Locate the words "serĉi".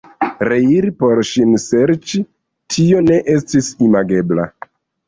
1.65-2.23